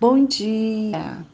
[0.00, 1.24] Bom dia!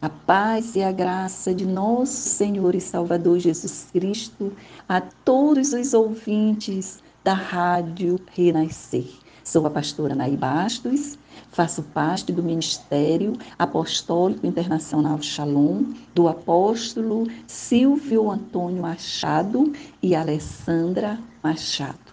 [0.00, 4.52] A paz e a graça de nosso Senhor e Salvador Jesus Cristo
[4.86, 9.08] a todos os ouvintes da Rádio Renascer.
[9.42, 11.18] Sou a pastora Naí Bastos,
[11.52, 19.72] faço parte do Ministério Apostólico Internacional Shalom, do apóstolo Silvio Antônio Machado
[20.02, 22.11] e Alessandra Machado.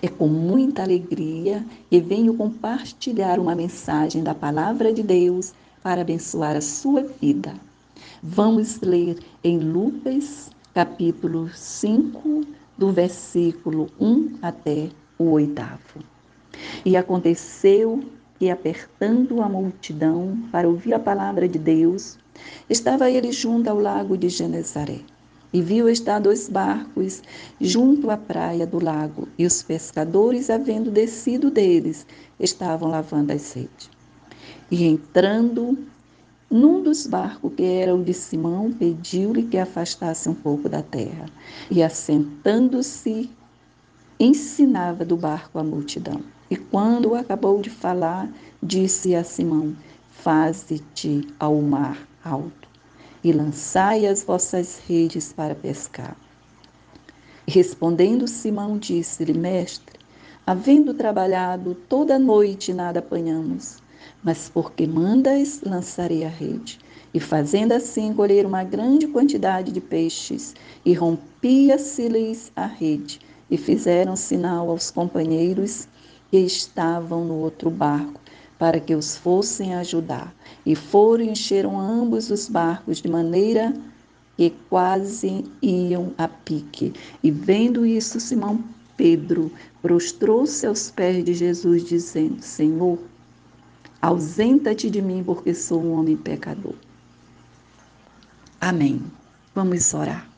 [0.00, 5.52] É com muita alegria que venho compartilhar uma mensagem da Palavra de Deus
[5.82, 7.54] para abençoar a sua vida.
[8.22, 12.42] Vamos ler em Lucas, capítulo 5,
[12.78, 16.00] do versículo 1 até o oitavo.
[16.84, 18.02] E aconteceu
[18.38, 22.18] que, apertando a multidão para ouvir a palavra de Deus,
[22.68, 25.00] estava ele junto ao lago de Genezaré
[25.54, 27.22] e viu estar dois barcos
[27.60, 32.04] junto à praia do lago, e os pescadores, havendo descido deles,
[32.40, 33.88] estavam lavando as redes.
[34.68, 35.78] E entrando
[36.50, 41.26] num dos barcos, que era o de Simão, pediu-lhe que afastasse um pouco da terra.
[41.70, 43.30] E assentando-se,
[44.18, 46.20] ensinava do barco a multidão.
[46.50, 48.28] E quando acabou de falar,
[48.60, 49.76] disse a Simão:
[50.10, 52.73] Faze-te ao mar alto
[53.24, 56.14] e lançai as vossas redes para pescar.
[57.48, 59.98] Respondendo Simão, disse-lhe: Mestre,
[60.46, 63.82] havendo trabalhado toda a noite, nada apanhamos,
[64.22, 66.78] mas porque mandas, lançarei a rede.
[67.14, 74.16] E fazendo assim, colher uma grande quantidade de peixes, e rompia-se-lhes a rede, e fizeram
[74.16, 75.86] sinal aos companheiros
[76.30, 78.20] que estavam no outro barco,
[78.58, 80.34] para que os fossem ajudar.
[80.64, 83.74] E foram e encheram ambos os barcos de maneira
[84.36, 86.92] que quase iam a pique.
[87.22, 88.62] E vendo isso, Simão
[88.96, 89.50] Pedro
[89.82, 92.98] prostrou-se aos pés de Jesus, dizendo: Senhor,
[94.00, 96.74] ausenta-te de mim, porque sou um homem pecador.
[98.60, 99.02] Amém.
[99.54, 100.28] Vamos orar.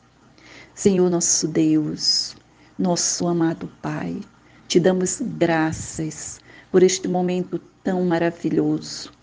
[0.75, 2.35] Senhor nosso Deus,
[2.77, 4.21] nosso amado Pai,
[4.67, 6.39] te damos graças
[6.71, 9.13] por este momento tão maravilhoso.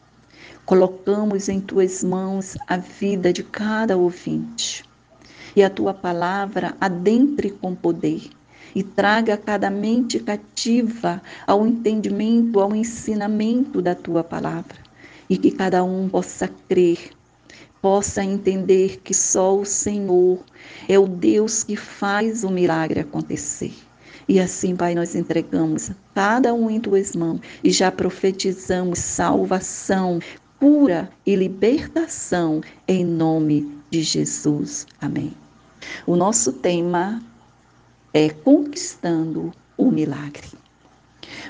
[0.65, 4.83] Colocamos em tuas mãos a vida de cada ouvinte.
[5.55, 8.31] E a tua palavra adentre com poder
[8.75, 14.79] e traga cada mente cativa ao entendimento, ao ensinamento da tua palavra.
[15.29, 17.11] E que cada um possa crer,
[17.83, 20.39] possa entender que só o Senhor
[20.89, 23.75] é o Deus que faz o milagre acontecer.
[24.29, 30.21] E assim, Pai, nós entregamos cada um em tuas mãos e já profetizamos salvação,
[30.59, 34.87] cura e libertação em nome de Jesus.
[35.01, 35.33] Amém.
[36.07, 37.23] O nosso tema
[38.13, 40.49] é conquistando o milagre.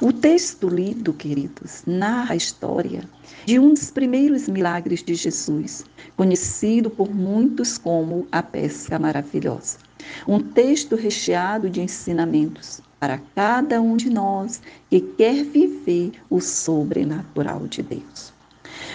[0.01, 3.03] O texto lido, queridos, narra a história
[3.45, 5.85] de um dos primeiros milagres de Jesus,
[6.17, 9.79] conhecido por muitos como a pesca maravilhosa.
[10.27, 17.67] Um texto recheado de ensinamentos para cada um de nós que quer viver o sobrenatural
[17.67, 18.33] de Deus.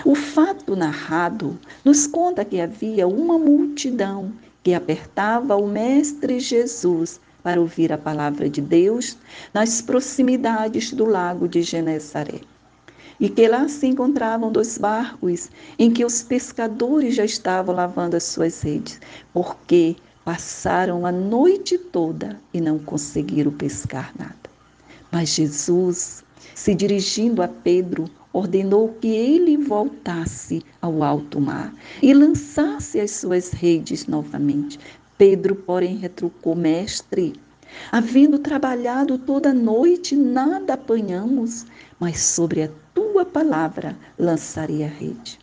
[0.06, 4.32] O fato narrado nos conta que havia uma multidão
[4.64, 9.18] que apertava o Mestre Jesus para ouvir a palavra de Deus
[9.54, 12.42] nas proximidades do lago de Genezaré.
[13.20, 18.24] E que lá se encontravam dois barcos em que os pescadores já estavam lavando as
[18.24, 19.00] suas redes,
[19.34, 24.36] porque passaram a noite toda e não conseguiram pescar nada.
[25.12, 33.00] Mas Jesus, se dirigindo a Pedro, ordenou que ele voltasse ao alto mar e lançasse
[33.00, 34.80] as suas redes novamente,
[35.18, 37.34] Pedro, porém, retrucou: Mestre,
[37.92, 41.66] havendo trabalhado toda noite, nada apanhamos,
[42.00, 45.38] mas sobre a tua palavra lançarei a rede.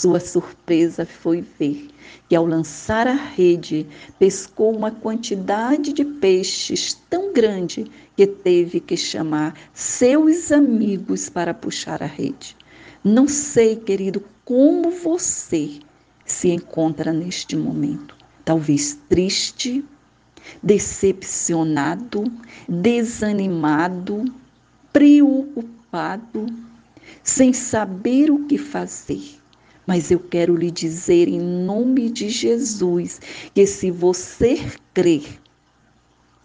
[0.00, 1.88] Sua surpresa foi ver
[2.28, 3.84] que, ao lançar a rede,
[4.16, 7.84] pescou uma quantidade de peixes tão grande
[8.16, 12.56] que teve que chamar seus amigos para puxar a rede.
[13.02, 15.80] Não sei, querido, como você
[16.24, 19.84] se encontra neste momento talvez triste,
[20.62, 22.22] decepcionado,
[22.68, 24.32] desanimado,
[24.92, 26.46] preocupado,
[27.24, 29.37] sem saber o que fazer.
[29.88, 33.22] Mas eu quero lhe dizer em nome de Jesus
[33.54, 35.40] que se você crer,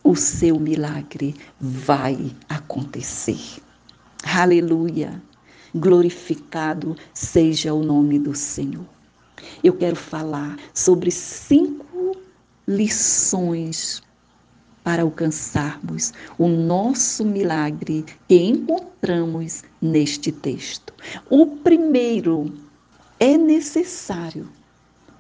[0.01, 3.61] o seu milagre vai acontecer.
[4.23, 5.21] Aleluia!
[5.75, 8.87] Glorificado seja o nome do Senhor.
[9.61, 12.15] Eu quero falar sobre cinco
[12.65, 14.01] lições
[14.85, 20.93] para alcançarmos o nosso milagre que encontramos neste texto.
[21.29, 22.62] O primeiro
[23.23, 24.49] é necessário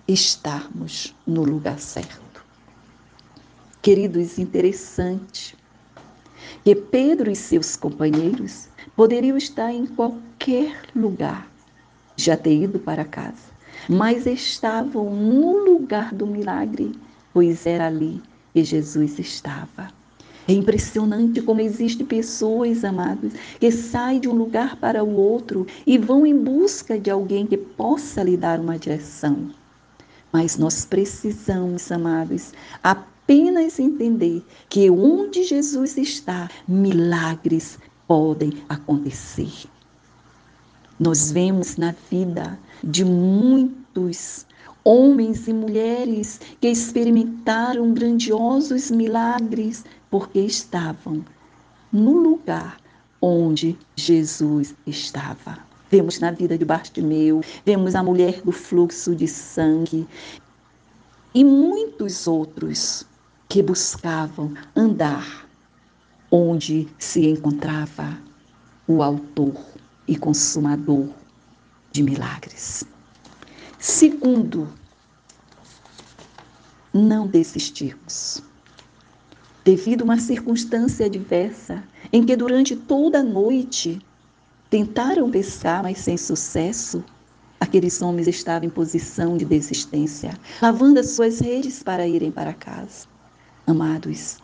[0.05, 2.45] estarmos no lugar certo.
[3.81, 5.57] Queridos, interessante
[6.65, 11.49] que Pedro e seus companheiros poderiam estar em qualquer lugar,
[12.17, 13.53] já ter ido para casa,
[13.89, 16.91] mas estavam no lugar do milagre,
[17.33, 18.21] pois era ali
[18.53, 20.02] que Jesus estava.
[20.47, 25.97] É impressionante como existem pessoas, amados, que saem de um lugar para o outro e
[25.97, 29.51] vão em busca de alguém que possa lhe dar uma direção.
[30.33, 32.51] Mas nós precisamos, amados,
[32.83, 39.51] apenas entender que onde Jesus está, milagres podem acontecer.
[40.99, 44.45] Nós vemos na vida de muitos
[44.83, 51.25] homens e mulheres que experimentaram grandiosos milagres porque estavam
[51.91, 52.77] no lugar
[53.19, 55.57] onde Jesus estava.
[55.89, 60.07] Vemos na vida de Bartimeu, vemos a mulher do fluxo de sangue
[61.33, 63.07] e muitos outros
[63.49, 65.47] que buscavam andar
[66.29, 68.15] onde se encontrava
[68.87, 69.59] o autor
[70.07, 71.09] e consumador
[71.91, 72.83] de milagres.
[73.79, 74.67] Segundo,
[76.93, 78.43] não desistirmos.
[79.65, 81.81] Devido a uma circunstância adversa,
[82.11, 84.01] em que durante toda a noite
[84.69, 87.01] tentaram pescar, mas sem sucesso,
[87.61, 93.07] aqueles homens estavam em posição de desistência, lavando as suas redes para irem para casa.
[93.65, 94.37] Amados,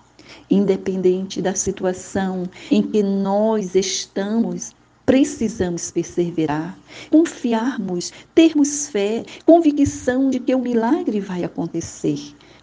[0.50, 4.74] independente da situação em que nós estamos,
[5.06, 6.80] precisamos perseverar,
[7.12, 12.19] confiarmos, termos fé, convicção de que o milagre vai acontecer,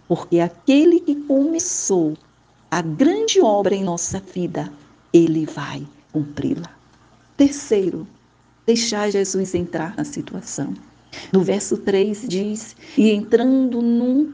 [0.07, 2.17] porque aquele que começou
[2.69, 4.71] a grande obra em nossa vida,
[5.13, 6.69] ele vai cumpri-la.
[7.37, 8.05] Terceiro,
[8.65, 10.73] deixar Jesus entrar na situação.
[11.31, 14.33] No verso 3 diz: E entrando num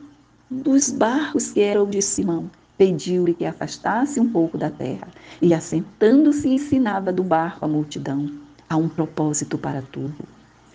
[0.50, 5.08] dos barcos que era o de Simão, pediu-lhe que afastasse um pouco da terra,
[5.42, 8.32] e assentando-se ensinava do barco a multidão.
[8.68, 10.16] Há um propósito para tudo.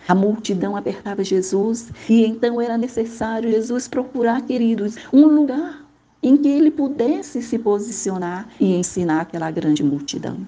[0.07, 5.78] A multidão apertava Jesus e então era necessário Jesus procurar, queridos, um lugar
[6.21, 10.45] em que ele pudesse se posicionar e ensinar aquela grande multidão.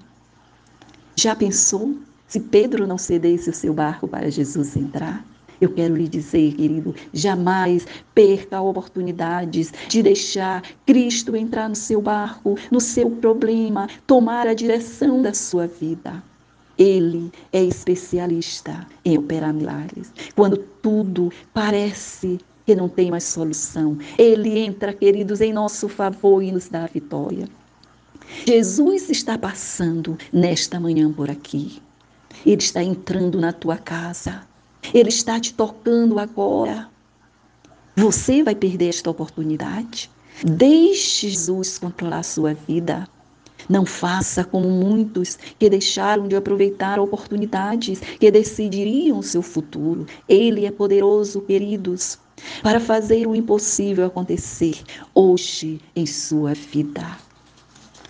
[1.16, 1.96] Já pensou
[2.26, 5.24] se Pedro não cedesse o seu barco para Jesus entrar?
[5.60, 12.58] Eu quero lhe dizer, querido, jamais perca oportunidades de deixar Cristo entrar no seu barco,
[12.70, 16.20] no seu problema, tomar a direção da sua vida.
[16.76, 20.12] Ele é especialista em operar milagres.
[20.34, 26.52] Quando tudo parece que não tem mais solução, ele entra, queridos, em nosso favor e
[26.52, 27.48] nos dá a vitória.
[28.46, 31.82] Jesus está passando nesta manhã por aqui.
[32.46, 34.42] Ele está entrando na tua casa.
[34.92, 36.88] Ele está te tocando agora.
[37.94, 40.10] Você vai perder esta oportunidade.
[40.44, 43.06] Deixe Jesus controlar a sua vida.
[43.68, 50.06] Não faça como muitos que deixaram de aproveitar oportunidades que decidiriam o seu futuro.
[50.28, 52.18] Ele é poderoso, queridos,
[52.62, 54.82] para fazer o impossível acontecer
[55.14, 57.18] hoje em sua vida.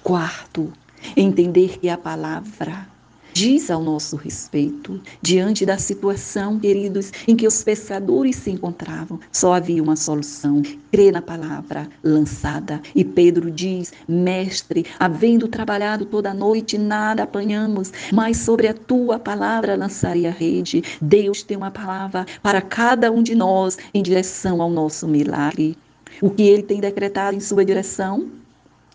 [0.02, 0.72] Quarto,
[1.16, 2.92] entender que a palavra
[3.32, 5.00] diz ao nosso respeito.
[5.20, 11.12] Diante da situação, queridos, em que os pescadores se encontravam, só havia uma solução: crer
[11.12, 12.81] na palavra lançada.
[12.94, 19.19] E Pedro diz: Mestre, havendo trabalhado toda a noite, nada apanhamos, mas sobre a tua
[19.19, 20.82] palavra lançarei a rede.
[21.01, 25.77] Deus tem uma palavra para cada um de nós em direção ao nosso milagre.
[26.20, 28.31] O que ele tem decretado em sua direção?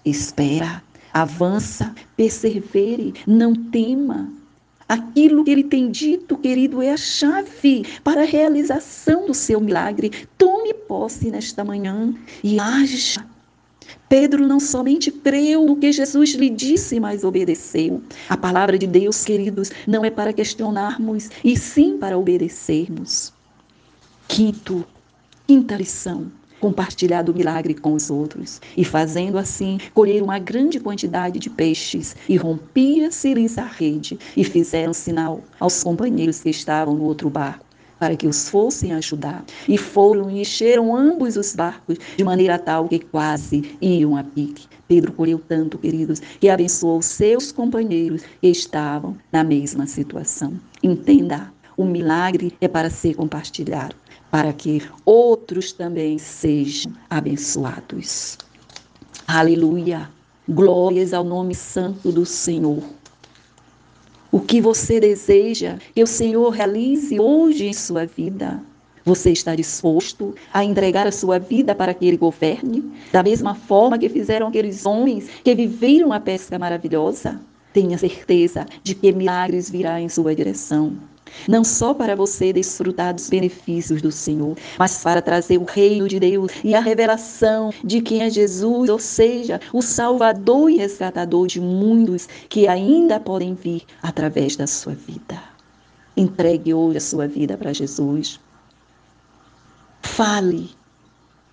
[0.06, 0.82] Espera
[1.18, 4.32] Avança, persevere, não tema.
[4.88, 10.12] Aquilo que ele tem dito, querido, é a chave para a realização do seu milagre.
[10.38, 13.26] Tome posse nesta manhã e haja.
[14.08, 18.00] Pedro não somente creu no que Jesus lhe disse, mas obedeceu.
[18.30, 23.34] A palavra de Deus, queridos, não é para questionarmos, e sim para obedecermos.
[24.28, 24.86] Quinto,
[25.48, 31.40] quinta lição compartilhar do milagre com os outros, e fazendo assim, colher uma grande quantidade
[31.40, 37.30] de peixes, e rompia-se-lhes a rede, e fizeram sinal aos companheiros que estavam no outro
[37.30, 37.66] barco,
[38.00, 39.44] para que os fossem ajudar.
[39.68, 44.68] E foram e encheram ambos os barcos, de maneira tal que quase iam a pique.
[44.88, 50.54] Pedro colheu tanto, queridos, que abençoou seus companheiros que estavam na mesma situação.
[50.82, 53.96] Entenda, o milagre é para ser compartilhado
[54.32, 58.38] para que outros também sejam abençoados.
[59.28, 60.10] Aleluia.
[60.48, 62.84] Glórias ao nome santo do Senhor.
[64.32, 68.62] O que você deseja que o Senhor realize hoje em sua vida?
[69.04, 72.84] Você está disposto a entregar a sua vida para que ele governe?
[73.12, 77.40] Da mesma forma que fizeram aqueles homens que viveram a pesca maravilhosa?
[77.72, 80.98] Tenha certeza de que milagres virá em sua direção.
[81.48, 86.20] Não só para você desfrutar dos benefícios do Senhor, mas para trazer o reino de
[86.20, 91.60] Deus e a revelação de quem é Jesus, ou seja, o Salvador e resgatador de
[91.60, 95.42] mundos que ainda podem vir através da sua vida.
[96.16, 98.40] Entregue hoje a sua vida para Jesus.
[100.02, 100.72] Fale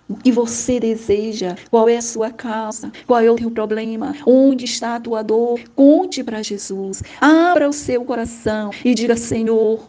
[0.07, 4.65] o que você deseja, qual é a sua causa, qual é o teu problema, onde
[4.65, 5.59] está a tua dor.
[5.75, 7.01] Conte para Jesus.
[7.19, 9.87] Abra o seu coração e diga: Senhor,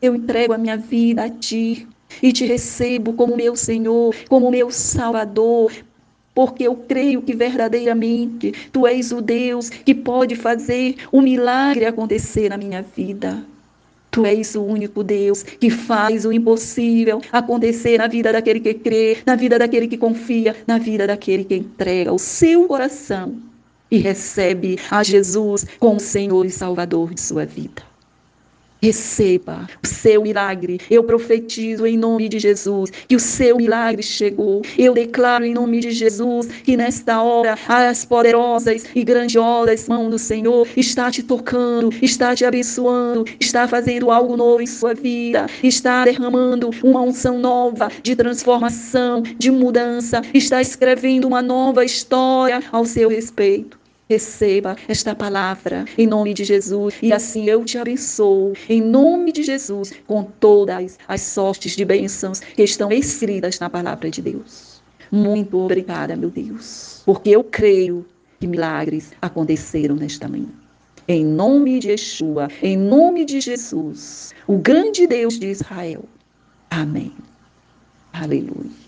[0.00, 1.86] eu entrego a minha vida a ti
[2.22, 5.72] e te recebo como meu Senhor, como meu Salvador.
[6.34, 12.50] Porque eu creio que verdadeiramente tu és o Deus que pode fazer o milagre acontecer
[12.50, 13.42] na minha vida.
[14.16, 19.18] Tu és o único Deus que faz o impossível acontecer na vida daquele que crê,
[19.26, 23.36] na vida daquele que confia, na vida daquele que entrega o seu coração
[23.90, 27.82] e recebe a Jesus como Senhor e Salvador de sua vida.
[28.82, 30.80] Receba o seu milagre.
[30.90, 34.62] Eu profetizo em nome de Jesus que o seu milagre chegou.
[34.78, 40.18] Eu declaro em nome de Jesus que nesta hora as poderosas e grandiosas mãos do
[40.18, 46.04] Senhor está te tocando, está te abençoando, está fazendo algo novo em sua vida, está
[46.04, 53.08] derramando uma unção nova de transformação, de mudança, está escrevendo uma nova história ao seu
[53.08, 53.85] respeito.
[54.08, 59.42] Receba esta palavra em nome de Jesus e assim eu te abençoo em nome de
[59.42, 64.80] Jesus com todas as sortes de bênçãos que estão escritas na palavra de Deus.
[65.10, 68.06] Muito obrigada, meu Deus, porque eu creio
[68.38, 70.52] que milagres aconteceram nesta manhã.
[71.08, 76.04] Em nome de Yeshua, em nome de Jesus, o grande Deus de Israel.
[76.70, 77.12] Amém.
[78.12, 78.85] Aleluia.